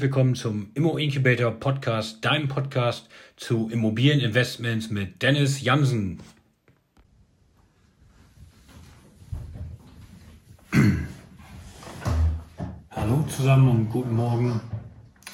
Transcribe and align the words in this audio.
Herzlich 0.00 0.12
willkommen 0.14 0.34
zum 0.34 0.70
Immo 0.72 0.96
Incubator 0.96 1.50
Podcast, 1.50 2.24
deinem 2.24 2.48
Podcast 2.48 3.10
zu 3.36 3.68
Immobilieninvestments 3.68 4.88
mit 4.88 5.20
Dennis 5.20 5.60
Jansen. 5.60 6.18
Hallo 12.90 13.26
zusammen 13.28 13.68
und 13.68 13.90
guten 13.90 14.16
Morgen. 14.16 14.62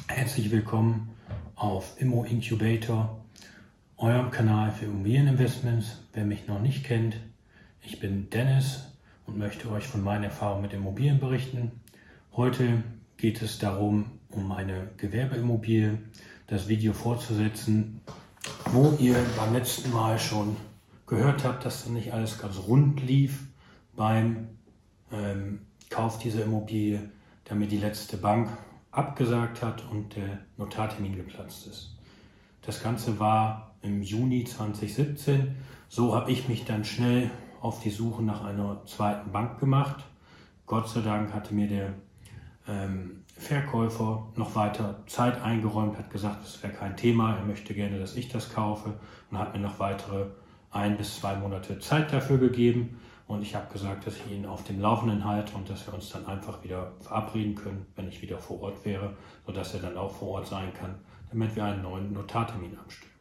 Herzlich 0.09 0.51
willkommen 0.51 1.11
auf 1.55 2.01
Immo 2.01 2.25
Incubator, 2.25 3.25
eurem 3.99 4.33
Kanal 4.33 4.73
für 4.73 4.87
Immobilieninvestments. 4.87 6.03
Wer 6.13 6.25
mich 6.25 6.49
noch 6.49 6.61
nicht 6.61 6.83
kennt, 6.83 7.21
ich 7.83 8.01
bin 8.01 8.31
Dennis 8.31 8.89
und 9.27 9.39
möchte 9.39 9.71
euch 9.71 9.87
von 9.87 10.03
meinen 10.03 10.25
Erfahrungen 10.25 10.63
mit 10.63 10.73
Immobilien 10.73 11.21
berichten. 11.21 11.71
Heute 12.33 12.83
geht 13.17 13.41
es 13.43 13.61
darum, 13.61 14.16
um 14.37 14.53
eine 14.53 14.91
Gewerbeimmobilie, 14.97 15.99
das 16.47 16.69
Video 16.69 16.93
fortzusetzen, 16.93 18.01
wo 18.67 18.95
ihr 19.01 19.17
beim 19.37 19.53
letzten 19.53 19.93
Mal 19.93 20.19
schon 20.19 20.57
gehört 21.07 21.45
habt, 21.45 21.65
dass 21.65 21.89
nicht 21.89 22.13
alles 22.13 22.39
ganz 22.39 22.59
rund 22.69 23.03
lief 23.03 23.47
beim 23.97 24.49
ähm, 25.11 25.63
Kauf 25.91 26.19
dieser 26.19 26.45
Immobilie, 26.45 27.11
damit 27.45 27.73
die 27.73 27.79
letzte 27.79 28.17
Bank 28.17 28.51
abgesagt 28.91 29.63
hat 29.63 29.85
und 29.91 30.17
der 30.17 30.39
Notartermin 30.57 31.17
geplatzt 31.17 31.67
ist. 31.67 31.97
Das 32.63 32.83
Ganze 32.83 33.19
war 33.21 33.75
im 33.83 34.03
Juni 34.03 34.45
2017. 34.45 35.57
So 35.89 36.15
habe 36.15 36.33
ich 36.33 36.49
mich 36.49 36.65
dann 36.65 36.85
schnell 36.85 37.31
auf 37.61 37.81
die 37.81 37.91
Suche 37.91 38.23
nach 38.23 38.45
einer 38.45 38.83
zweiten 38.87 39.31
Bank 39.31 39.61
gemacht. 39.61 40.05
Gott 40.67 40.89
sei 40.89 41.01
Dank 41.01 41.33
hatte 41.33 41.55
mir 41.55 41.69
der 41.69 41.95
ähm, 42.69 43.23
Verkäufer 43.39 44.27
noch 44.37 44.55
weiter 44.55 45.03
Zeit 45.07 45.41
eingeräumt, 45.43 45.99
hat 45.99 46.11
gesagt, 46.11 46.43
das 46.43 46.63
wäre 46.63 46.73
kein 46.73 46.97
Thema, 46.97 47.37
er 47.37 47.45
möchte 47.45 47.75
gerne, 47.75 47.99
dass 47.99 48.17
ich 48.17 48.29
das 48.29 48.53
kaufe 48.53 48.95
und 49.31 49.39
hat 49.39 49.55
mir 49.55 49.61
noch 49.61 49.79
weitere 49.79 50.27
ein 50.71 50.97
bis 50.97 51.21
zwei 51.21 51.37
Monate 51.37 51.79
Zeit 51.79 52.13
dafür 52.13 52.39
gegeben. 52.39 52.99
Und 53.27 53.43
ich 53.43 53.57
habe 53.57 53.73
gesagt, 53.73 54.07
dass 54.07 54.15
ich 54.17 54.31
ihn 54.31 54.47
auf 54.47 54.63
dem 54.65 54.81
Laufenden 54.81 55.25
halte 55.25 55.57
und 55.57 55.69
dass 55.69 55.87
wir 55.87 55.95
uns 55.95 56.11
dann 56.11 56.27
einfach 56.27 56.63
wieder 56.63 56.93
verabreden 57.01 57.57
können, 57.57 57.87
wenn 57.97 58.09
ich 58.09 58.23
wieder 58.23 58.39
vor 58.39 58.63
Ort 58.63 58.85
wäre, 58.85 59.17
sodass 59.45 59.75
er 59.75 59.81
dann 59.81 59.97
auch 59.97 60.13
vor 60.13 60.29
Ort 60.29 60.47
sein 60.47 60.73
kann, 60.73 60.95
damit 61.31 61.57
wir 61.57 61.65
einen 61.65 61.83
neuen 61.83 62.13
Notartermin 62.13 62.79
abstimmen. 62.79 63.16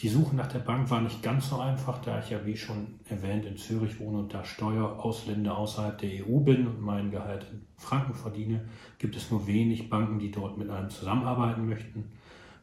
Die 0.00 0.10
Suche 0.10 0.36
nach 0.36 0.48
der 0.48 0.58
Bank 0.58 0.90
war 0.90 1.00
nicht 1.00 1.22
ganz 1.22 1.48
so 1.48 1.58
einfach, 1.58 2.02
da 2.02 2.18
ich 2.18 2.28
ja 2.28 2.44
wie 2.44 2.54
schon 2.54 3.00
erwähnt 3.08 3.46
in 3.46 3.56
Zürich 3.56 3.98
wohne 3.98 4.18
und 4.18 4.34
da 4.34 4.44
Steuerausländer 4.44 5.56
außerhalb 5.56 5.96
der 5.96 6.10
EU 6.26 6.40
bin 6.40 6.66
und 6.66 6.82
mein 6.82 7.10
Gehalt 7.10 7.46
in 7.50 7.62
Franken 7.78 8.12
verdiene, 8.12 8.68
gibt 8.98 9.16
es 9.16 9.30
nur 9.30 9.46
wenig 9.46 9.88
Banken, 9.88 10.18
die 10.18 10.30
dort 10.30 10.58
mit 10.58 10.68
einem 10.68 10.90
zusammenarbeiten 10.90 11.66
möchten. 11.66 12.12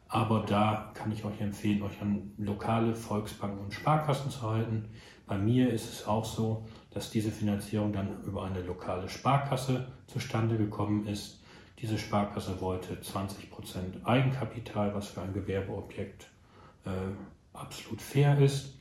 Aber 0.06 0.44
da 0.46 0.92
kann 0.94 1.10
ich 1.10 1.24
euch 1.24 1.40
empfehlen, 1.40 1.82
euch 1.82 2.00
an 2.00 2.30
lokale 2.38 2.94
Volksbanken 2.94 3.64
und 3.64 3.74
Sparkassen 3.74 4.30
zu 4.30 4.42
halten. 4.42 4.84
Bei 5.26 5.36
mir 5.36 5.72
ist 5.72 5.92
es 5.92 6.06
auch 6.06 6.24
so, 6.24 6.64
dass 6.92 7.10
diese 7.10 7.32
Finanzierung 7.32 7.92
dann 7.92 8.22
über 8.22 8.44
eine 8.44 8.62
lokale 8.62 9.08
Sparkasse 9.08 9.88
zustande 10.06 10.56
gekommen 10.56 11.08
ist. 11.08 11.42
Diese 11.80 11.98
Sparkasse 11.98 12.60
wollte 12.60 12.94
20% 12.94 14.04
Eigenkapital, 14.04 14.94
was 14.94 15.08
für 15.08 15.22
ein 15.22 15.32
Gewerbeobjekt 15.32 16.28
äh, 16.84 16.90
absolut 17.52 18.00
fair 18.00 18.38
ist. 18.38 18.78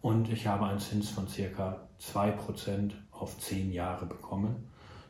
Und 0.00 0.30
ich 0.30 0.46
habe 0.46 0.66
einen 0.66 0.78
Zins 0.78 1.10
von 1.10 1.26
circa 1.28 1.88
2% 2.00 2.92
auf 3.10 3.38
10 3.38 3.72
Jahre 3.72 4.06
bekommen. 4.06 4.56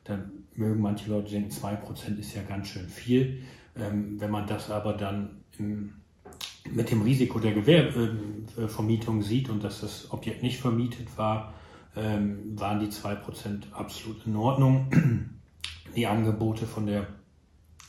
Dann 0.04 0.30
mögen 0.54 0.80
manche 0.80 1.10
Leute 1.10 1.32
denken, 1.32 1.50
2% 1.50 2.18
ist 2.18 2.34
ja 2.34 2.42
ganz 2.42 2.68
schön 2.68 2.88
viel. 2.88 3.42
Ähm, 3.76 4.20
wenn 4.20 4.30
man 4.30 4.46
das 4.46 4.70
aber 4.70 4.94
dann 4.94 5.42
im, 5.58 5.94
mit 6.70 6.90
dem 6.90 7.02
Risiko 7.02 7.38
der 7.40 7.52
Gewerbevermietung 7.52 9.22
sieht 9.22 9.48
und 9.48 9.62
dass 9.64 9.80
das 9.80 10.10
Objekt 10.12 10.42
nicht 10.42 10.60
vermietet 10.60 11.08
war, 11.18 11.54
ähm, 11.96 12.58
waren 12.58 12.80
die 12.80 12.86
2% 12.86 13.72
absolut 13.72 14.26
in 14.26 14.36
Ordnung. 14.36 14.88
Die 15.96 16.06
Angebote 16.06 16.66
von 16.66 16.86
der 16.86 17.06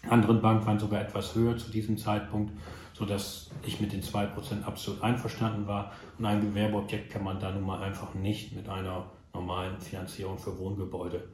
anderen 0.09 0.41
Bank 0.41 0.65
waren 0.65 0.79
sogar 0.79 1.01
etwas 1.01 1.35
höher 1.35 1.57
zu 1.57 1.69
diesem 1.71 1.97
Zeitpunkt 1.97 2.53
sodass 2.97 3.51
ich 3.63 3.79
mit 3.79 3.93
den 3.93 4.01
2% 4.01 4.63
absolut 4.63 5.03
einverstanden 5.03 5.67
war. 5.67 5.91
Und 6.17 6.25
ein 6.25 6.41
Gewerbeobjekt 6.41 7.11
kann 7.11 7.23
man 7.23 7.39
da 7.39 7.51
nun 7.51 7.63
mal 7.63 7.81
einfach 7.81 8.13
nicht 8.15 8.55
mit 8.55 8.67
einer 8.69 9.05
normalen 9.33 9.79
Finanzierung 9.79 10.37
für 10.37 10.57
Wohngebäude 10.57 11.27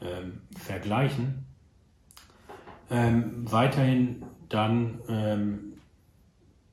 ähm, 0.00 0.40
vergleichen. 0.56 1.44
Ähm, 2.90 3.44
weiterhin 3.50 4.24
dann 4.48 5.00
ähm, 5.08 5.72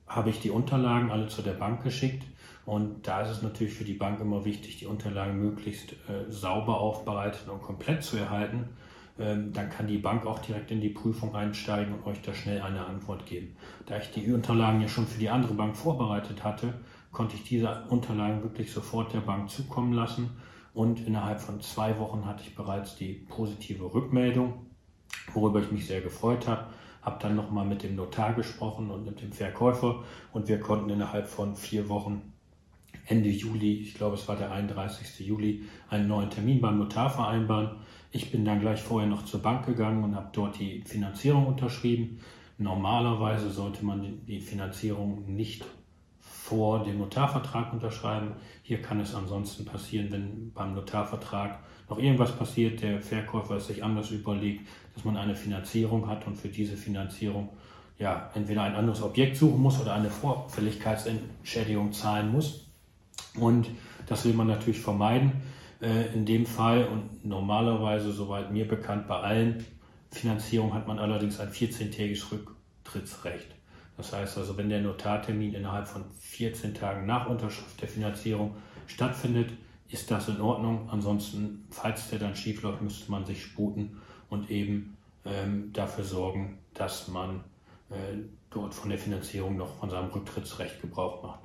habe 0.06 0.30
ich 0.30 0.40
die 0.40 0.50
Unterlagen 0.50 1.10
alle 1.10 1.28
zu 1.28 1.42
der 1.42 1.52
Bank 1.52 1.82
geschickt. 1.82 2.24
Und 2.64 3.06
da 3.06 3.22
ist 3.22 3.30
es 3.30 3.42
natürlich 3.42 3.74
für 3.74 3.84
die 3.84 3.94
Bank 3.94 4.20
immer 4.20 4.44
wichtig, 4.44 4.78
die 4.78 4.86
Unterlagen 4.86 5.38
möglichst 5.38 5.92
äh, 5.92 6.30
sauber 6.30 6.80
aufbereitet 6.80 7.48
und 7.48 7.62
komplett 7.62 8.02
zu 8.02 8.16
erhalten, 8.16 8.68
dann 9.18 9.70
kann 9.70 9.88
die 9.88 9.98
Bank 9.98 10.26
auch 10.26 10.38
direkt 10.38 10.70
in 10.70 10.80
die 10.80 10.90
Prüfung 10.90 11.34
einsteigen 11.34 11.94
und 11.94 12.06
euch 12.06 12.22
da 12.22 12.32
schnell 12.32 12.62
eine 12.62 12.86
Antwort 12.86 13.26
geben. 13.26 13.56
Da 13.86 13.98
ich 13.98 14.12
die 14.12 14.32
Unterlagen 14.32 14.80
ja 14.80 14.88
schon 14.88 15.06
für 15.06 15.18
die 15.18 15.28
andere 15.28 15.54
Bank 15.54 15.76
vorbereitet 15.76 16.44
hatte, 16.44 16.74
konnte 17.10 17.34
ich 17.34 17.42
diese 17.42 17.84
Unterlagen 17.88 18.42
wirklich 18.42 18.72
sofort 18.72 19.12
der 19.12 19.20
Bank 19.20 19.50
zukommen 19.50 19.92
lassen 19.92 20.30
und 20.72 21.04
innerhalb 21.04 21.40
von 21.40 21.60
zwei 21.60 21.98
Wochen 21.98 22.26
hatte 22.26 22.44
ich 22.46 22.54
bereits 22.54 22.94
die 22.94 23.14
positive 23.28 23.92
Rückmeldung, 23.92 24.66
worüber 25.32 25.60
ich 25.60 25.72
mich 25.72 25.86
sehr 25.86 26.00
gefreut 26.00 26.46
habe. 26.46 26.66
Habe 27.02 27.18
dann 27.20 27.34
nochmal 27.34 27.66
mit 27.66 27.82
dem 27.82 27.96
Notar 27.96 28.34
gesprochen 28.34 28.90
und 28.90 29.04
mit 29.04 29.20
dem 29.20 29.32
Verkäufer 29.32 30.04
und 30.32 30.46
wir 30.46 30.60
konnten 30.60 30.90
innerhalb 30.90 31.26
von 31.26 31.56
vier 31.56 31.88
Wochen 31.88 32.32
Ende 33.06 33.30
Juli, 33.30 33.80
ich 33.80 33.94
glaube 33.94 34.16
es 34.16 34.28
war 34.28 34.36
der 34.36 34.52
31. 34.52 35.26
Juli, 35.26 35.64
einen 35.88 36.08
neuen 36.08 36.28
Termin 36.30 36.60
beim 36.60 36.78
Notar 36.78 37.08
vereinbaren. 37.08 37.76
Ich 38.10 38.30
bin 38.30 38.44
dann 38.44 38.60
gleich 38.60 38.80
vorher 38.80 39.08
noch 39.08 39.24
zur 39.24 39.42
Bank 39.42 39.66
gegangen 39.66 40.02
und 40.02 40.14
habe 40.14 40.30
dort 40.32 40.58
die 40.58 40.82
Finanzierung 40.82 41.46
unterschrieben. 41.46 42.20
Normalerweise 42.56 43.50
sollte 43.50 43.84
man 43.84 44.24
die 44.26 44.40
Finanzierung 44.40 45.34
nicht 45.34 45.64
vor 46.20 46.82
dem 46.82 46.98
Notarvertrag 46.98 47.72
unterschreiben. 47.72 48.32
Hier 48.62 48.80
kann 48.80 49.00
es 49.00 49.14
ansonsten 49.14 49.66
passieren, 49.66 50.10
wenn 50.10 50.52
beim 50.52 50.74
Notarvertrag 50.74 51.58
noch 51.90 51.98
irgendwas 51.98 52.32
passiert, 52.32 52.80
der 52.82 53.02
Verkäufer 53.02 53.56
es 53.56 53.66
sich 53.66 53.84
anders 53.84 54.10
überlegt, 54.10 54.66
dass 54.94 55.04
man 55.04 55.16
eine 55.16 55.34
Finanzierung 55.34 56.08
hat 56.08 56.26
und 56.26 56.36
für 56.36 56.48
diese 56.48 56.76
Finanzierung 56.76 57.50
ja 57.98 58.30
entweder 58.34 58.62
ein 58.62 58.74
anderes 58.74 59.02
Objekt 59.02 59.36
suchen 59.36 59.60
muss 59.60 59.80
oder 59.80 59.94
eine 59.94 60.10
Vorfälligkeitsentschädigung 60.10 61.92
zahlen 61.92 62.32
muss. 62.32 62.66
Und 63.38 63.68
das 64.06 64.24
will 64.24 64.32
man 64.32 64.46
natürlich 64.46 64.80
vermeiden 64.80 65.32
äh, 65.80 66.12
in 66.14 66.24
dem 66.24 66.46
Fall. 66.46 66.86
Und 66.86 67.24
normalerweise, 67.24 68.12
soweit 68.12 68.52
mir 68.52 68.66
bekannt, 68.66 69.08
bei 69.08 69.16
allen 69.16 69.64
Finanzierungen 70.10 70.74
hat 70.74 70.86
man 70.86 70.98
allerdings 70.98 71.40
ein 71.40 71.50
14-tägiges 71.50 72.32
Rücktrittsrecht. 72.32 73.54
Das 73.96 74.12
heißt 74.12 74.38
also, 74.38 74.56
wenn 74.56 74.68
der 74.68 74.80
Notartermin 74.80 75.54
innerhalb 75.54 75.88
von 75.88 76.04
14 76.20 76.74
Tagen 76.74 77.06
nach 77.06 77.28
Unterschrift 77.28 77.80
der 77.80 77.88
Finanzierung 77.88 78.54
stattfindet, 78.86 79.50
ist 79.88 80.10
das 80.10 80.28
in 80.28 80.40
Ordnung. 80.40 80.88
Ansonsten, 80.90 81.66
falls 81.70 82.08
der 82.10 82.18
dann 82.18 82.36
schief 82.36 82.62
läuft, 82.62 82.80
müsste 82.82 83.10
man 83.10 83.24
sich 83.24 83.42
sputen 83.42 83.98
und 84.30 84.50
eben 84.50 84.96
ähm, 85.24 85.72
dafür 85.72 86.04
sorgen, 86.04 86.58
dass 86.74 87.08
man 87.08 87.44
äh, 87.90 88.18
dort 88.50 88.74
von 88.74 88.90
der 88.90 88.98
Finanzierung 88.98 89.56
noch 89.56 89.74
von 89.76 89.90
seinem 89.90 90.10
Rücktrittsrecht 90.10 90.80
Gebrauch 90.80 91.22
macht. 91.22 91.40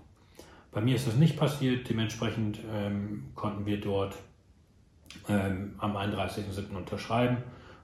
Bei 0.71 0.81
mir 0.81 0.95
ist 0.95 1.07
das 1.07 1.15
nicht 1.15 1.37
passiert, 1.37 1.87
dementsprechend 1.89 2.59
ähm, 2.71 3.31
konnten 3.35 3.65
wir 3.65 3.79
dort 3.79 4.15
ähm, 5.29 5.75
am 5.77 5.95
31.07. 5.95 6.75
unterschreiben 6.75 7.37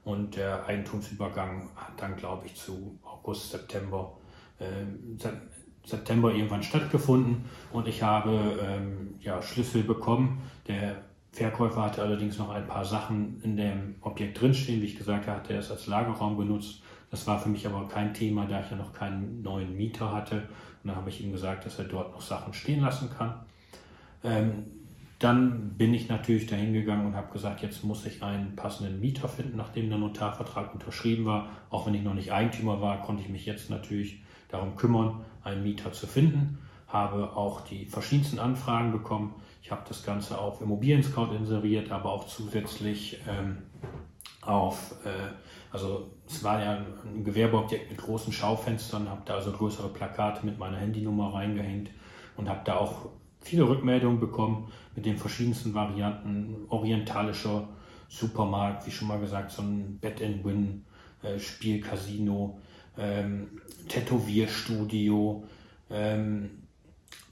und 0.04 0.36
der 0.36 0.66
Eigentumsübergang 0.66 1.70
hat 1.76 2.00
dann, 2.00 2.16
glaube 2.16 2.46
ich, 2.46 2.54
zu 2.54 2.98
August, 3.04 3.50
September, 3.50 4.16
ähm, 4.58 5.18
September 5.84 6.32
irgendwann 6.32 6.62
stattgefunden 6.62 7.44
und 7.72 7.88
ich 7.88 8.02
habe 8.02 8.58
ähm, 8.62 9.14
ja, 9.20 9.40
Schlüssel 9.42 9.82
bekommen. 9.82 10.42
Der 10.66 10.96
Verkäufer 11.32 11.82
hatte 11.82 12.02
allerdings 12.02 12.38
noch 12.38 12.50
ein 12.50 12.66
paar 12.66 12.84
Sachen 12.84 13.40
in 13.42 13.56
dem 13.56 13.96
Objekt 14.00 14.40
drinstehen. 14.40 14.82
Wie 14.82 14.86
ich 14.86 14.98
gesagt 14.98 15.26
habe, 15.26 15.38
hat 15.38 15.50
er 15.50 15.60
es 15.60 15.70
als 15.70 15.86
Lagerraum 15.86 16.36
benutzt. 16.36 16.82
Das 17.10 17.26
war 17.26 17.38
für 17.38 17.48
mich 17.48 17.66
aber 17.66 17.88
kein 17.88 18.14
Thema, 18.14 18.46
da 18.46 18.60
ich 18.60 18.70
ja 18.70 18.76
noch 18.76 18.92
keinen 18.92 19.42
neuen 19.42 19.76
Mieter 19.76 20.12
hatte. 20.12 20.36
Und 20.82 20.88
dann 20.88 20.96
habe 20.96 21.10
ich 21.10 21.22
ihm 21.22 21.32
gesagt, 21.32 21.66
dass 21.66 21.78
er 21.78 21.84
dort 21.84 22.12
noch 22.12 22.20
Sachen 22.20 22.52
stehen 22.52 22.80
lassen 22.80 23.10
kann. 23.16 23.44
Ähm, 24.22 24.64
dann 25.20 25.76
bin 25.76 25.92
ich 25.92 26.08
natürlich 26.08 26.46
dahin 26.46 26.72
gegangen 26.72 27.06
und 27.06 27.14
habe 27.14 27.30
gesagt, 27.30 27.60
jetzt 27.60 27.84
muss 27.84 28.06
ich 28.06 28.22
einen 28.22 28.56
passenden 28.56 29.00
Mieter 29.00 29.28
finden, 29.28 29.58
nachdem 29.58 29.90
der 29.90 29.98
Notarvertrag 29.98 30.72
unterschrieben 30.72 31.26
war. 31.26 31.50
Auch 31.68 31.86
wenn 31.86 31.92
ich 31.92 32.02
noch 32.02 32.14
nicht 32.14 32.32
Eigentümer 32.32 32.80
war, 32.80 33.02
konnte 33.02 33.22
ich 33.22 33.28
mich 33.28 33.44
jetzt 33.44 33.68
natürlich 33.68 34.22
darum 34.48 34.76
kümmern, 34.76 35.20
einen 35.44 35.62
Mieter 35.62 35.92
zu 35.92 36.06
finden. 36.06 36.58
Habe 36.88 37.36
auch 37.36 37.60
die 37.60 37.84
verschiedensten 37.84 38.38
Anfragen 38.38 38.92
bekommen. 38.92 39.34
Ich 39.62 39.70
habe 39.70 39.82
das 39.86 40.04
Ganze 40.04 40.38
auf 40.38 40.62
Immobilien 40.62 41.02
Scout 41.02 41.34
inseriert, 41.36 41.92
aber 41.92 42.12
auch 42.12 42.26
zusätzlich 42.26 43.20
ähm, 43.28 43.58
auf, 44.40 44.94
äh, 45.04 45.32
also 45.70 46.12
es 46.26 46.42
war 46.42 46.62
ja 46.62 46.82
ein 47.04 47.24
Gewerbeobjekt 47.24 47.90
mit 47.90 48.00
großen 48.00 48.32
Schaufenstern, 48.32 49.10
habe 49.10 49.20
da 49.26 49.34
also 49.34 49.52
größere 49.52 49.90
Plakate 49.90 50.46
mit 50.46 50.58
meiner 50.58 50.78
Handynummer 50.78 51.34
reingehängt 51.34 51.90
und 52.38 52.48
habe 52.48 52.62
da 52.64 52.76
auch 52.76 53.10
viele 53.40 53.68
Rückmeldungen 53.68 54.20
bekommen 54.20 54.70
mit 54.94 55.06
den 55.06 55.16
verschiedensten 55.16 55.74
Varianten, 55.74 56.66
orientalischer 56.68 57.68
Supermarkt, 58.08 58.86
wie 58.86 58.90
schon 58.90 59.08
mal 59.08 59.20
gesagt, 59.20 59.52
so 59.52 59.62
ein 59.62 59.98
Win, 60.02 60.84
äh, 61.22 61.38
ähm, 62.98 63.48
Tätowierstudio. 63.88 65.44
Ähm, 65.90 66.50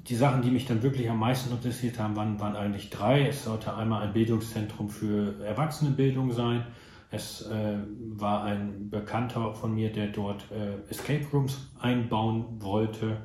die 0.08 0.14
Sachen, 0.14 0.42
die 0.42 0.50
mich 0.50 0.66
dann 0.66 0.82
wirklich 0.82 1.10
am 1.10 1.18
meisten 1.18 1.52
interessiert 1.52 1.98
haben, 1.98 2.16
waren, 2.16 2.40
waren 2.40 2.56
eigentlich 2.56 2.90
drei. 2.90 3.26
Es 3.26 3.44
sollte 3.44 3.74
einmal 3.76 4.02
ein 4.02 4.12
Bildungszentrum 4.12 4.88
für 4.88 5.44
Erwachsenenbildung 5.44 6.32
sein. 6.32 6.64
Es 7.10 7.46
äh, 7.46 7.78
war 8.16 8.44
ein 8.44 8.90
Bekannter 8.90 9.54
von 9.54 9.74
mir, 9.74 9.92
der 9.92 10.08
dort 10.08 10.44
äh, 10.50 10.90
Escape 10.90 11.24
Rooms 11.32 11.70
einbauen 11.80 12.60
wollte 12.60 13.18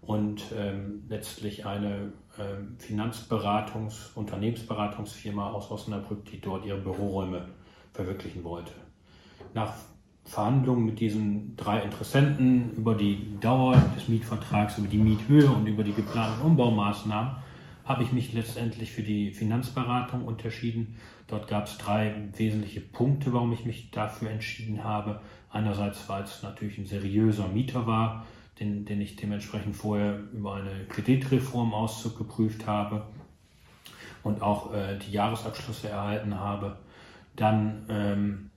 und 0.00 0.42
ähm, 0.56 1.04
letztlich 1.08 1.66
eine 1.66 2.12
Finanzberatungs-, 2.78 4.14
Unternehmensberatungsfirma 4.14 5.50
aus 5.50 5.70
Osnabrück, 5.70 6.24
die 6.26 6.40
dort 6.40 6.64
ihre 6.64 6.78
Büroräume 6.78 7.48
verwirklichen 7.92 8.44
wollte. 8.44 8.72
Nach 9.54 9.72
Verhandlungen 10.24 10.84
mit 10.84 11.00
diesen 11.00 11.54
drei 11.56 11.80
Interessenten 11.80 12.72
über 12.72 12.94
die 12.94 13.38
Dauer 13.40 13.76
des 13.96 14.08
Mietvertrags, 14.08 14.78
über 14.78 14.88
die 14.88 14.98
Miethöhe 14.98 15.48
und 15.48 15.66
über 15.66 15.84
die 15.84 15.92
geplanten 15.92 16.42
Umbaumaßnahmen 16.42 17.36
habe 17.84 18.02
ich 18.02 18.12
mich 18.12 18.32
letztendlich 18.32 18.92
für 18.92 19.02
die 19.02 19.30
Finanzberatung 19.30 20.24
unterschieden. 20.24 20.96
Dort 21.26 21.48
gab 21.48 21.66
es 21.66 21.76
drei 21.76 22.14
wesentliche 22.34 22.80
Punkte, 22.80 23.32
warum 23.32 23.52
ich 23.52 23.66
mich 23.66 23.90
dafür 23.90 24.30
entschieden 24.30 24.82
habe. 24.82 25.20
Einerseits, 25.50 26.08
weil 26.08 26.24
es 26.24 26.42
natürlich 26.42 26.78
ein 26.78 26.86
seriöser 26.86 27.48
Mieter 27.48 27.86
war, 27.86 28.24
den, 28.60 28.84
den 28.84 29.00
ich 29.00 29.16
dementsprechend 29.16 29.76
vorher 29.76 30.20
über 30.32 30.54
eine 30.54 30.84
Kreditreformauszug 30.88 32.16
geprüft 32.16 32.66
habe 32.66 33.06
und 34.22 34.42
auch 34.42 34.72
äh, 34.72 34.98
die 34.98 35.12
Jahresabschlüsse 35.12 35.88
erhalten 35.88 36.38
habe. 36.38 36.76
Dann 37.36 37.86
ähm, 37.88 38.50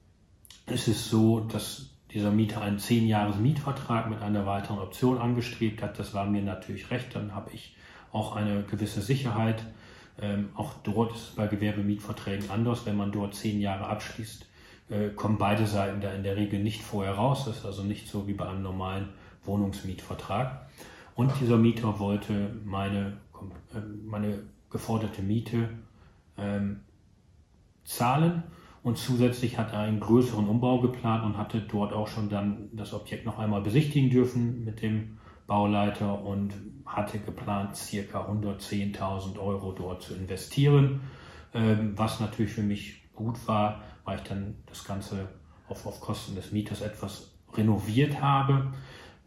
ist 0.67 0.88
es 0.88 1.09
so, 1.09 1.39
dass 1.39 1.89
dieser 2.11 2.31
Mieter 2.31 2.61
einen 2.61 2.79
10 2.79 3.07
Jahres 3.07 3.38
Mietvertrag 3.38 4.09
mit 4.09 4.21
einer 4.21 4.45
weiteren 4.45 4.79
Option 4.79 5.17
angestrebt 5.17 5.81
hat. 5.81 5.99
Das 5.99 6.13
war 6.13 6.25
mir 6.25 6.41
natürlich 6.41 6.89
recht. 6.91 7.15
Dann 7.15 7.35
habe 7.35 7.51
ich 7.53 7.75
auch 8.11 8.35
eine 8.35 8.63
gewisse 8.63 9.01
Sicherheit. 9.01 9.63
Ähm, 10.21 10.49
auch 10.55 10.73
dort 10.83 11.13
ist 11.13 11.21
es 11.21 11.35
bei 11.35 11.47
Gewerbemietverträgen 11.47 12.49
anders. 12.49 12.85
Wenn 12.85 12.95
man 12.95 13.11
dort 13.11 13.35
10 13.35 13.59
Jahre 13.59 13.88
abschließt, 13.88 14.45
äh, 14.89 15.09
kommen 15.09 15.38
beide 15.38 15.67
Seiten 15.67 16.01
da 16.01 16.11
in 16.13 16.23
der 16.23 16.38
Regel 16.38 16.61
nicht 16.63 16.81
vorher 16.81 17.13
raus. 17.13 17.44
Das 17.45 17.57
ist 17.57 17.65
also 17.65 17.83
nicht 17.83 18.07
so 18.07 18.27
wie 18.27 18.33
bei 18.33 18.47
einem 18.47 18.63
normalen 18.63 19.09
Wohnungsmietvertrag. 19.47 20.67
Und 21.15 21.31
dieser 21.41 21.57
Mieter 21.57 21.99
wollte 21.99 22.55
meine, 22.63 23.17
äh, 23.73 23.79
meine 24.05 24.44
geforderte 24.69 25.21
Miete 25.21 25.69
ähm, 26.38 26.81
zahlen 27.83 28.44
und 28.88 28.97
zusätzlich 28.97 29.57
hat 29.57 29.73
er 29.73 29.79
einen 29.79 29.99
größeren 29.99 30.47
Umbau 30.47 30.79
geplant 30.79 31.25
und 31.25 31.38
hatte 31.38 31.59
dort 31.59 31.91
auch 31.91 32.07
schon 32.07 32.29
dann 32.29 32.69
das 32.71 32.94
Objekt 32.94 33.25
noch 33.25 33.38
einmal 33.38 33.61
besichtigen 33.61 34.09
dürfen 34.09 34.63
mit 34.63 34.81
dem 34.81 35.17
Bauleiter 35.45 36.23
und 36.23 36.53
hatte 36.85 37.19
geplant, 37.19 37.75
circa 37.75 38.21
110.000 38.21 39.39
Euro 39.39 39.73
dort 39.73 40.03
zu 40.03 40.13
investieren, 40.13 41.01
ähm, 41.53 41.97
was 41.97 42.19
natürlich 42.19 42.53
für 42.53 42.61
mich 42.61 43.01
gut 43.13 43.35
war, 43.47 43.81
weil 44.05 44.19
ich 44.19 44.23
dann 44.23 44.55
das 44.67 44.85
Ganze 44.85 45.27
auf, 45.67 45.85
auf 45.85 45.99
Kosten 45.99 46.35
des 46.35 46.53
Mieters 46.53 46.81
etwas 46.81 47.33
renoviert 47.53 48.21
habe. 48.21 48.71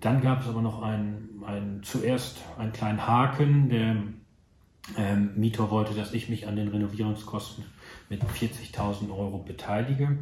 Dann 0.00 0.20
gab 0.20 0.41
es 0.41 0.49
aber 0.49 0.62
noch 0.62 0.82
einen, 0.82 1.43
einen 1.47 1.82
zuerst 1.82 2.38
einen 2.58 2.73
kleinen 2.73 3.06
Haken. 3.06 3.69
Der 3.69 3.97
ähm, 4.97 5.31
Mieter 5.37 5.70
wollte, 5.70 5.94
dass 5.94 6.14
ich 6.14 6.29
mich 6.29 6.49
an 6.49 6.56
den 6.56 6.69
Renovierungskosten 6.69 7.64
mit 8.08 8.23
40.000 8.25 9.11
Euro 9.11 9.38
beteilige. 9.38 10.17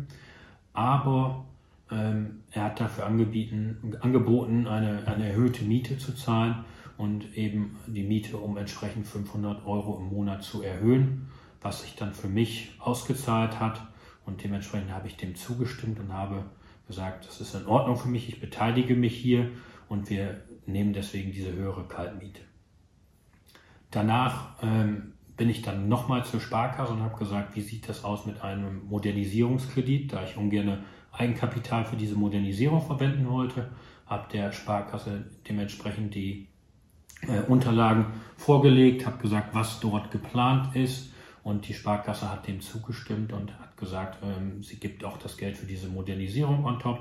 Aber 0.72 1.44
ähm, 1.90 2.40
er 2.50 2.64
hat 2.64 2.80
dafür 2.80 3.06
angeboten, 3.06 4.66
eine, 4.66 5.06
eine 5.06 5.28
erhöhte 5.28 5.64
Miete 5.64 5.96
zu 5.98 6.14
zahlen 6.14 6.64
und 6.96 7.36
eben 7.36 7.76
die 7.86 8.02
Miete 8.02 8.36
um 8.36 8.56
entsprechend 8.56 9.06
500 9.06 9.64
Euro 9.64 9.98
im 9.98 10.08
Monat 10.14 10.42
zu 10.42 10.62
erhöhen, 10.62 11.28
was 11.62 11.82
sich 11.82 11.94
dann 11.94 12.12
für 12.12 12.28
mich 12.28 12.72
ausgezahlt 12.80 13.58
hat. 13.60 13.80
Und 14.26 14.42
dementsprechend 14.42 14.90
habe 14.90 15.08
ich 15.08 15.16
dem 15.16 15.34
zugestimmt 15.34 15.98
und 16.00 16.12
habe 16.12 16.44
gesagt, 16.88 17.28
das 17.28 17.40
ist 17.40 17.54
in 17.54 17.66
Ordnung 17.66 17.96
für 17.96 18.08
mich, 18.08 18.28
ich 18.28 18.40
beteilige 18.40 18.96
mich 18.96 19.14
hier 19.14 19.50
und 19.88 20.10
wir 20.10 20.42
nehmen 20.66 20.92
deswegen 20.92 21.30
diese 21.30 21.52
höhere 21.52 21.86
Kaltmiete. 21.86 22.40
Danach 23.90 24.60
ähm, 24.62 25.12
bin 25.36 25.48
ich 25.48 25.62
dann 25.62 25.88
nochmal 25.88 26.24
zur 26.24 26.40
Sparkasse 26.40 26.92
und 26.92 27.02
habe 27.02 27.16
gesagt, 27.16 27.54
wie 27.54 27.60
sieht 27.60 27.88
das 27.88 28.04
aus 28.04 28.26
mit 28.26 28.42
einem 28.42 28.86
Modernisierungskredit, 28.88 30.12
da 30.12 30.24
ich 30.24 30.36
ungern 30.36 30.84
Eigenkapital 31.12 31.84
für 31.84 31.96
diese 31.96 32.16
Modernisierung 32.16 32.82
verwenden 32.82 33.28
wollte, 33.28 33.70
habe 34.06 34.28
der 34.32 34.52
Sparkasse 34.52 35.30
dementsprechend 35.48 36.14
die 36.14 36.48
äh, 37.22 37.40
Unterlagen 37.48 38.06
vorgelegt, 38.36 39.06
habe 39.06 39.18
gesagt, 39.18 39.54
was 39.54 39.80
dort 39.80 40.10
geplant 40.10 40.74
ist 40.74 41.12
und 41.48 41.66
die 41.66 41.74
Sparkasse 41.74 42.30
hat 42.30 42.46
dem 42.46 42.60
zugestimmt 42.60 43.32
und 43.32 43.58
hat 43.58 43.76
gesagt, 43.76 44.18
ähm, 44.22 44.62
sie 44.62 44.76
gibt 44.76 45.04
auch 45.04 45.18
das 45.18 45.36
Geld 45.36 45.56
für 45.56 45.66
diese 45.66 45.88
Modernisierung 45.88 46.64
on 46.64 46.78
top 46.78 47.00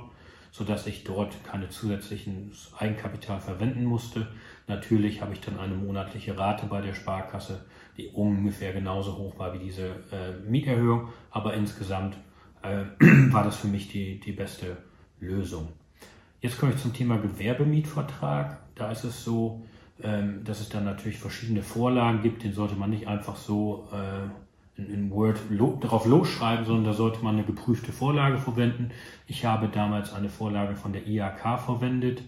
sodass 0.57 0.88
ich 0.88 1.03
dort 1.03 1.35
keine 1.44 1.69
zusätzlichen 1.69 2.51
Eigenkapital 2.79 3.39
verwenden 3.39 3.85
musste. 3.85 4.27
Natürlich 4.65 5.21
habe 5.21 5.33
ich 5.33 5.41
dann 5.41 5.59
eine 5.59 5.75
monatliche 5.75 6.35
Rate 6.35 6.65
bei 6.65 6.81
der 6.81 6.95
Sparkasse, 6.95 7.65
die 7.95 8.07
ungefähr 8.07 8.73
genauso 8.73 9.17
hoch 9.17 9.38
war 9.38 9.53
wie 9.53 9.59
diese 9.59 9.88
äh, 10.11 10.33
Mieterhöhung, 10.47 11.09
aber 11.29 11.53
insgesamt 11.53 12.17
äh, 12.63 12.85
war 13.31 13.44
das 13.44 13.57
für 13.57 13.67
mich 13.67 13.89
die, 13.89 14.19
die 14.19 14.31
beste 14.31 14.77
Lösung. 15.19 15.69
Jetzt 16.42 16.59
komme 16.59 16.73
ich 16.73 16.81
zum 16.81 16.94
Thema 16.94 17.18
Gewerbemietvertrag. 17.18 18.57
Da 18.73 18.92
ist 18.92 19.04
es 19.04 19.23
so, 19.23 19.63
ähm, 20.04 20.44
dass 20.44 20.59
es 20.59 20.69
dann 20.69 20.85
natürlich 20.85 21.18
verschiedene 21.18 21.63
Vorlagen 21.63 22.21
gibt, 22.21 22.44
den 22.44 22.54
sollte 22.54 22.75
man 22.75 22.89
nicht 22.89 23.07
einfach 23.07 23.35
so 23.35 23.87
äh, 23.92 24.80
in, 24.80 24.89
in 24.94 25.11
Word 25.11 25.39
lo, 25.49 25.77
darauf 25.81 26.06
losschreiben, 26.06 26.66
sondern 26.66 26.85
da 26.85 26.94
sollte 26.94 27.23
man 27.23 27.35
eine 27.35 27.45
geprüfte 27.45 27.92
Vorlage 27.92 28.37
verwenden. 28.37 28.92
Ich 29.25 29.45
habe 29.45 29.69
damals 29.69 30.13
eine 30.13 30.30
Vorlage 30.30 30.75
von 30.75 30.94
der 30.94 31.07
IAK 31.07 31.59
verwendet. 31.59 32.21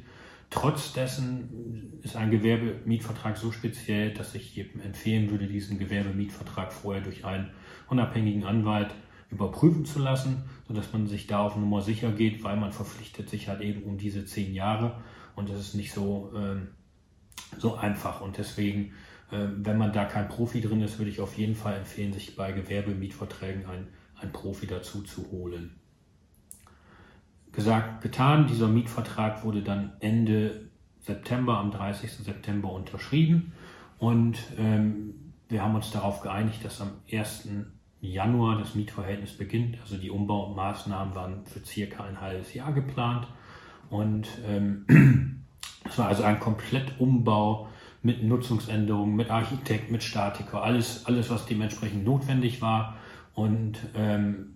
Trotz 0.50 0.94
dessen 0.94 2.00
ist 2.02 2.16
ein 2.16 2.32
Gewerbemietvertrag 2.32 3.38
so 3.38 3.52
speziell, 3.52 4.16
dass 4.16 4.34
ich 4.34 4.56
jedem 4.56 4.82
empfehlen 4.82 5.30
würde, 5.30 5.46
diesen 5.46 5.78
Gewerbemietvertrag 5.78 6.74
vorher 6.74 7.04
durch 7.04 7.24
einen 7.24 7.52
unabhängigen 7.88 8.46
Anwalt 8.46 8.90
überprüfen 9.30 9.86
zu 9.86 10.00
lassen, 10.00 10.46
sodass 10.68 10.92
man 10.92 11.06
sich 11.06 11.28
da 11.28 11.42
auf 11.42 11.56
Nummer 11.56 11.84
sicher 11.84 12.12
geht, 12.12 12.44
weil 12.44 12.58
man 12.58 12.72
verpflichtet 12.72 13.30
sich 13.30 13.48
halt 13.48 13.62
eben 13.62 13.84
um 13.84 14.00
diese 14.00 14.26
zehn 14.26 14.56
Jahre 14.56 14.96
und 15.36 15.50
das 15.50 15.60
ist 15.60 15.76
nicht 15.76 15.94
so, 15.94 16.32
ähm, 16.36 16.70
so 17.58 17.76
einfach 17.76 18.22
und 18.22 18.38
deswegen 18.38 18.94
ähm, 19.32 19.66
wenn 19.66 19.78
man 19.78 19.94
da 19.94 20.06
kein 20.06 20.28
Profi 20.28 20.62
drin 20.62 20.82
ist, 20.82 20.98
würde 20.98 21.12
ich 21.12 21.20
auf 21.20 21.38
jeden 21.38 21.56
Fall 21.56 21.76
empfehlen, 21.76 22.14
sich 22.14 22.36
bei 22.36 22.52
Gewerbemietverträgen 22.52 23.66
einen, 23.66 23.88
einen 24.20 24.32
Profi 24.32 24.66
dazu 24.66 25.04
zu 25.04 25.30
holen. 25.32 25.76
Gesagt, 27.52 28.02
getan, 28.02 28.48
dieser 28.48 28.68
Mietvertrag 28.68 29.44
wurde 29.44 29.62
dann 29.62 29.94
Ende 30.00 30.70
September, 31.00 31.58
am 31.58 31.72
30. 31.72 32.12
September 32.12 32.72
unterschrieben 32.72 33.54
und 33.98 34.38
ähm, 34.58 35.34
wir 35.48 35.64
haben 35.64 35.76
uns 35.76 35.92
darauf 35.92 36.22
geeinigt, 36.22 36.64
dass 36.64 36.82
am 36.82 36.92
1. 37.12 37.50
Januar 38.02 38.60
das 38.60 38.76
Mietverhältnis 38.76 39.36
beginnt. 39.36 39.78
Also 39.82 39.98
die 39.98 40.12
Umbaumaßnahmen 40.12 41.16
waren 41.16 41.46
für 41.46 41.66
circa 41.66 42.04
ein 42.04 42.22
halbes 42.22 42.54
Jahr 42.54 42.72
geplant 42.72 43.28
und 43.90 44.28
ähm, 44.46 44.86
es 45.84 45.98
war 45.98 46.08
also 46.08 46.24
ein 46.24 46.40
Komplettumbau 46.40 47.70
mit 48.02 48.24
Nutzungsänderungen, 48.24 49.16
mit 49.16 49.30
Architekt, 49.30 49.92
mit 49.92 50.04
Statiker, 50.04 50.64
alles, 50.64 51.06
alles 51.06 51.30
was 51.30 51.46
dementsprechend 51.46 52.06
notwendig 52.06 52.62
war. 52.62 52.98
Und 53.34 53.78
ähm, 53.96 54.56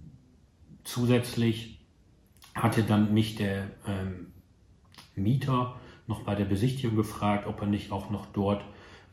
zusätzlich 0.84 1.86
hatte 2.56 2.84
dann 2.84 3.14
mich 3.14 3.36
der 3.36 3.72
ähm, 3.88 4.34
Mieter 5.16 5.76
noch 6.08 6.24
bei 6.24 6.36
der 6.36 6.46
Besichtigung 6.46 6.96
gefragt, 6.96 7.48
ob 7.48 7.62
er 7.62 7.68
nicht 7.68 7.92
auch 7.92 8.10
noch 8.10 8.26
dort 8.28 8.64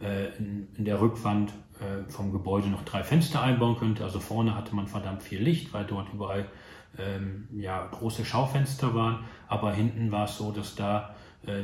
äh, 0.00 0.36
in, 0.36 0.68
in, 0.76 0.84
der 0.84 1.00
Rückwand 1.00 1.52
äh, 1.80 2.10
vom 2.10 2.32
Gebäude 2.32 2.68
noch 2.68 2.84
drei 2.84 3.02
Fenster 3.02 3.42
einbauen 3.42 3.76
könnte. 3.76 4.04
Also 4.04 4.20
vorne 4.20 4.54
hatte 4.54 4.74
man 4.74 4.86
verdammt 4.86 5.22
viel 5.22 5.42
Licht, 5.42 5.72
weil 5.72 5.84
dort 5.84 6.12
überall 6.12 6.46
ähm, 6.98 7.48
ja, 7.52 7.86
große 7.86 8.24
Schaufenster 8.24 8.94
waren. 8.94 9.24
Aber 9.48 9.72
hinten 9.72 10.10
war 10.10 10.24
es 10.24 10.36
so, 10.36 10.52
dass 10.52 10.74
da 10.74 11.14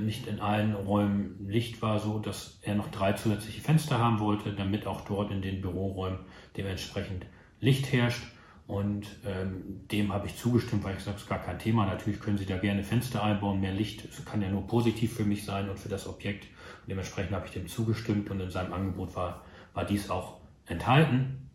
nicht 0.00 0.26
in 0.26 0.40
allen 0.40 0.74
Räumen 0.74 1.46
Licht 1.48 1.82
war, 1.82 1.98
so 1.98 2.18
dass 2.18 2.58
er 2.62 2.74
noch 2.74 2.90
drei 2.90 3.12
zusätzliche 3.12 3.60
Fenster 3.60 3.98
haben 3.98 4.20
wollte, 4.20 4.52
damit 4.52 4.86
auch 4.86 5.02
dort 5.02 5.30
in 5.30 5.42
den 5.42 5.60
Büroräumen 5.60 6.20
dementsprechend 6.56 7.26
Licht 7.60 7.92
herrscht. 7.92 8.22
Und 8.66 9.06
ähm, 9.24 9.86
dem 9.92 10.12
habe 10.12 10.26
ich 10.26 10.36
zugestimmt, 10.36 10.82
weil 10.82 10.96
ich 10.96 11.04
sage, 11.04 11.16
es 11.16 11.22
ist 11.22 11.28
gar 11.28 11.38
kein 11.38 11.58
Thema. 11.58 11.86
Natürlich 11.86 12.18
können 12.18 12.36
Sie 12.36 12.46
da 12.46 12.56
gerne 12.56 12.82
Fenster 12.82 13.22
einbauen, 13.22 13.60
mehr 13.60 13.72
Licht. 13.72 14.04
Es 14.06 14.24
kann 14.24 14.42
ja 14.42 14.48
nur 14.48 14.66
positiv 14.66 15.14
für 15.14 15.24
mich 15.24 15.44
sein 15.44 15.70
und 15.70 15.78
für 15.78 15.88
das 15.88 16.08
Objekt. 16.08 16.46
Und 16.82 16.88
dementsprechend 16.88 17.32
habe 17.32 17.46
ich 17.46 17.52
dem 17.52 17.68
zugestimmt 17.68 18.28
und 18.30 18.40
in 18.40 18.50
seinem 18.50 18.72
Angebot 18.72 19.14
war, 19.14 19.44
war 19.72 19.84
dies 19.84 20.10
auch 20.10 20.40
enthalten. 20.66 21.48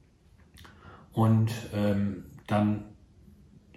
Und 1.11 1.51
ähm, 1.73 2.23
dann 2.47 2.85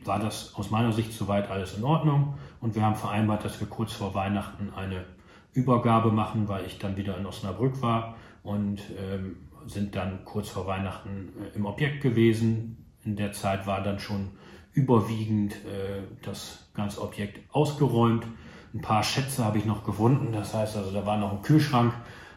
war 0.04 0.20
das 0.20 0.54
aus 0.54 0.70
meiner 0.70 0.92
Sicht 0.92 1.12
soweit 1.12 1.50
alles 1.50 1.76
in 1.76 1.82
Ordnung. 1.82 2.38
Und 2.64 2.75
wir 2.75 2.83
haben 2.83 2.94
vereinbart, 2.94 3.44
dass 3.44 3.61
wir 3.61 3.66
kurz 3.66 3.92
vor 3.92 4.14
Weihnachten 4.14 4.73
eine 4.75 5.04
Übergabe 5.52 6.11
machen, 6.11 6.49
weil 6.49 6.64
ich 6.64 6.78
dann 6.78 6.97
wieder 6.97 7.18
in 7.18 7.26
Osnabrück 7.26 7.83
war 7.83 8.16
und 8.42 8.80
ähm, 8.99 9.37
sind 9.66 9.94
dann 9.94 10.25
kurz 10.25 10.49
vor 10.49 10.66
Weihnachten 10.66 11.28
äh, 11.42 11.54
im 11.56 11.66
Objekt 11.66 12.00
gewesen, 12.00 12.87
in 13.04 13.16
der 13.16 13.33
Zeit 13.33 13.66
war 13.66 13.83
dann 13.83 13.99
schon 13.99 14.30
überwiegend 14.73 15.52
äh, 15.52 16.04
das 16.23 16.71
ganze 16.73 17.02
Objekt 17.02 17.38
ausgeräumt. 17.52 18.26
Ein 18.73 18.80
paar 18.80 19.02
Schätze 19.02 19.44
habe 19.44 19.59
ich 19.59 19.66
noch 19.66 19.85
gefunden. 19.85 20.33
Das 20.33 20.54
heißt 20.54 20.78
also, 20.78 20.90
da 20.90 21.04
war 21.04 21.18
noch 21.18 21.33
ein 21.33 21.42
Kühlschrank 21.42 21.92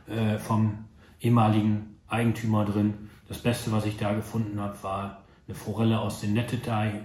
äh, 0.08 0.40
vom 0.40 0.90
ehemaligen 1.22 2.02
Eigentümer 2.10 2.66
drin. 2.66 3.08
Das 3.30 3.38
Beste, 3.38 3.72
was 3.72 3.86
ich 3.86 3.96
da 3.96 4.12
gefunden 4.12 4.60
habe, 4.60 4.76
war 4.84 5.24
eine 5.48 5.56
Forelle 5.56 6.02
aus 6.02 6.20
den 6.20 6.34
Nettetei, 6.34 7.04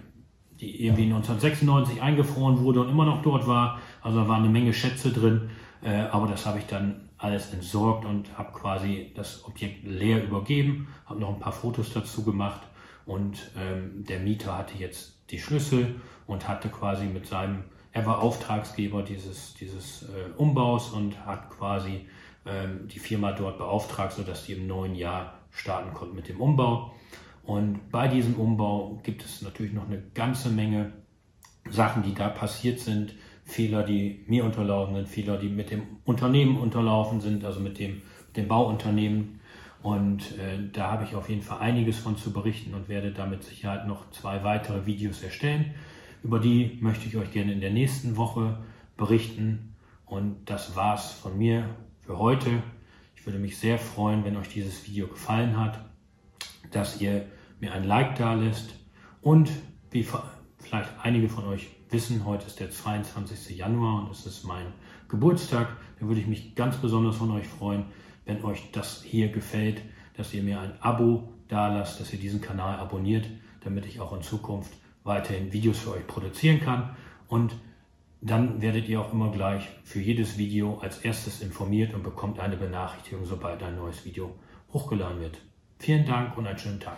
die 0.63 0.87
irgendwie 0.87 1.05
1996 1.05 2.01
eingefroren 2.01 2.61
wurde 2.61 2.81
und 2.83 2.89
immer 2.89 3.05
noch 3.05 3.21
dort 3.21 3.49
war. 3.49 3.81
Also 4.01 4.21
da 4.21 4.29
waren 4.29 4.45
eine 4.45 4.53
Menge 4.53 4.73
Schätze 4.73 5.11
drin. 5.11 5.51
Äh, 5.83 6.03
aber 6.13 6.29
das 6.29 6.47
habe 6.47 6.61
ich 6.61 6.67
dann 6.67 7.09
alles 7.19 7.53
entsorgt 7.53 8.05
und 8.05 8.39
habe 8.39 8.53
quasi 8.53 9.11
das 9.17 9.45
Objekt 9.45 9.85
leer 9.85 10.23
übergeben. 10.23 10.87
Habe 11.07 11.19
noch 11.19 11.31
ein 11.31 11.41
paar 11.41 11.53
Fotos 11.53 11.93
dazu 11.93 12.23
gemacht 12.23 12.61
und 13.07 13.51
ähm, 13.59 14.05
der 14.09 14.21
Mieter 14.21 14.57
hatte 14.57 14.79
jetzt 14.79 15.17
die 15.31 15.41
Schlüssel 15.41 15.97
und 16.29 16.47
hatte 16.47 16.69
quasi 16.69 17.07
mit 17.07 17.27
seinem, 17.27 17.65
er 17.91 18.07
war 18.07 18.21
Auftragsgeber 18.21 19.03
dieses, 19.03 19.55
dieses 19.55 20.05
äh, 20.05 20.31
Umbaus 20.37 20.91
und 20.91 21.27
hat 21.27 21.51
quasi 21.51 22.07
ähm, 22.47 22.87
die 22.87 23.01
Firma 23.01 23.33
dort 23.33 23.59
beauftragt, 23.59 24.13
sodass 24.13 24.45
die 24.45 24.53
im 24.53 24.69
neuen 24.69 24.95
Jahr 24.95 25.35
starten 25.51 25.93
konnten 25.93 26.15
mit 26.15 26.29
dem 26.29 26.41
Umbau. 26.41 26.95
Und 27.45 27.91
bei 27.91 28.09
diesem 28.09 28.35
Umbau 28.35 29.01
gibt 29.03 29.25
es 29.25 29.43
natürlich 29.43 29.73
noch 29.73 29.87
eine 29.87 30.03
ganze 30.15 30.49
Menge 30.49 30.93
Sachen, 31.69 32.03
die 32.03 32.15
da 32.15 32.29
passiert 32.29 32.81
sind. 32.81 33.15
Fehler, 33.45 33.83
die 33.83 34.25
mir 34.29 34.45
unterlaufen 34.45 34.95
sind, 34.95 35.09
Fehler, 35.09 35.37
die 35.37 35.49
mit 35.49 35.71
dem 35.71 35.83
Unternehmen 36.05 36.57
unterlaufen 36.57 37.21
sind, 37.21 37.45
also 37.45 37.61
mit 37.61 37.79
dem, 37.79 38.03
mit 38.29 38.37
dem 38.37 38.49
Bauunternehmen. 38.49 39.41
Und 39.83 40.39
äh, 40.39 40.71
da 40.73 40.93
habe 40.93 41.05
ich 41.05 41.17
auf 41.17 41.29
jeden 41.29 41.43
Fall 41.43 41.59
einiges 41.59 41.99
von 41.99 42.17
zu 42.17 42.33
berichten 42.33 42.73
und 42.75 42.89
werde 42.89 43.11
da 43.11 43.27
mit 43.27 43.43
Sicherheit 43.43 43.89
noch 43.89 44.11
zwei 44.11 44.45
weitere 44.45 44.87
Videos 44.87 45.23
erstellen. 45.23 45.75
Über 46.23 46.39
die 46.39 46.79
möchte 46.81 47.09
ich 47.09 47.17
euch 47.17 47.33
gerne 47.33 47.53
in 47.53 47.61
der 47.61 47.73
nächsten 47.73 48.17
Woche 48.17 48.59
berichten. 48.97 49.75
Und 50.07 50.37
das 50.47 50.77
war's 50.77 51.11
von 51.13 51.37
mir 51.37 51.69
für 52.03 52.19
heute. 52.19 52.63
Ich 53.17 53.27
würde 53.27 53.41
mich 53.41 53.59
sehr 53.59 53.79
freuen, 53.79 54.25
wenn 54.25 54.37
euch 54.37 54.49
dieses 54.49 54.87
Video 54.87 55.09
gefallen 55.09 55.59
hat, 55.59 55.81
dass 56.73 57.01
ihr 57.01 57.27
mir 57.61 57.73
ein 57.73 57.85
Like 57.85 58.17
da 58.17 58.35
lässt 58.35 58.75
und 59.21 59.51
wie 59.91 60.07
vielleicht 60.59 60.91
einige 61.03 61.29
von 61.29 61.47
euch 61.47 61.69
wissen, 61.91 62.25
heute 62.25 62.47
ist 62.47 62.59
der 62.59 62.71
22. 62.71 63.57
Januar 63.57 64.03
und 64.03 64.11
es 64.11 64.27
ist 64.27 64.45
mein 64.45 64.67
Geburtstag. 65.09 65.69
Da 66.01 66.07
würde 66.07 66.21
ich 66.21 66.27
mich 66.27 66.55
ganz 66.55 66.77
besonders 66.79 67.17
von 67.17 67.31
euch 67.31 67.47
freuen, 67.47 67.85
wenn 68.25 68.43
euch 68.45 68.71
das 68.73 69.03
hier 69.03 69.29
gefällt, 69.29 69.83
dass 70.17 70.33
ihr 70.35 70.43
mir 70.43 70.61
ein 70.61 70.73
Abo 70.81 71.33
da 71.49 71.69
lasst, 71.69 72.01
dass 72.01 72.13
ihr 72.13 72.19
diesen 72.19 72.41
Kanal 72.41 72.79
abonniert, 72.79 73.29
damit 73.61 73.87
ich 73.87 74.01
auch 74.01 74.13
in 74.15 74.23
Zukunft 74.23 74.73
weiterhin 75.05 75.53
Videos 75.53 75.79
für 75.79 75.93
euch 75.93 76.07
produzieren 76.07 76.61
kann. 76.61 76.97
Und 77.29 77.55
dann 78.21 78.63
werdet 78.63 78.89
ihr 78.89 79.01
auch 79.01 79.13
immer 79.13 79.31
gleich 79.31 79.69
für 79.85 80.01
jedes 80.01 80.39
Video 80.39 80.79
als 80.79 80.99
erstes 80.99 81.43
informiert 81.43 81.93
und 81.93 82.03
bekommt 82.03 82.41
eine 82.41 82.57
Benachrichtigung, 82.57 83.27
sobald 83.27 83.63
ein 83.63 83.77
neues 83.77 84.05
Video 84.05 84.35
hochgeladen 84.73 85.21
wird. 85.21 85.39
Vielen 85.83 86.07
Dank 86.07 86.39
und 86.39 86.47
einen 86.47 86.59
schönen 86.59 86.79
Tag. 86.79 86.97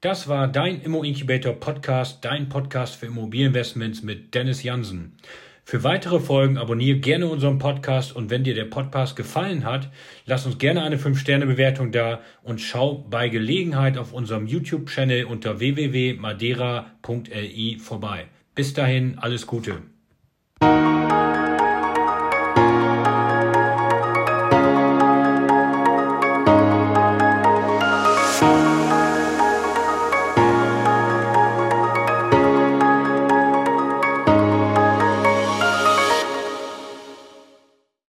Das 0.00 0.26
war 0.26 0.48
dein 0.48 0.80
Immo 0.80 1.04
Incubator 1.04 1.52
Podcast, 1.52 2.24
dein 2.24 2.48
Podcast 2.48 2.96
für 2.96 3.06
Immobilieninvestments 3.06 4.02
mit 4.02 4.34
Dennis 4.34 4.64
Jansen. 4.64 5.16
Für 5.64 5.84
weitere 5.84 6.18
Folgen 6.18 6.58
abonniere 6.58 6.98
gerne 6.98 7.28
unseren 7.28 7.58
Podcast 7.58 8.16
und 8.16 8.28
wenn 8.28 8.42
dir 8.42 8.56
der 8.56 8.64
Podcast 8.64 9.14
gefallen 9.14 9.64
hat, 9.64 9.88
lass 10.26 10.46
uns 10.46 10.58
gerne 10.58 10.82
eine 10.82 10.96
5-Sterne-Bewertung 10.96 11.92
da 11.92 12.20
und 12.42 12.60
schau 12.60 13.06
bei 13.08 13.28
Gelegenheit 13.28 13.98
auf 13.98 14.12
unserem 14.12 14.48
YouTube-Channel 14.48 15.26
unter 15.26 15.60
www.madeira.li 15.60 17.78
vorbei. 17.78 18.26
Bis 18.56 18.74
dahin, 18.74 19.16
alles 19.20 19.46
Gute. 19.46 19.82